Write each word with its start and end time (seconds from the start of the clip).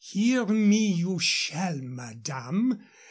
"Hear 0.03 0.47
me 0.47 0.87
you 0.91 1.19
shall, 1.19 1.77
madame. 1.77 2.79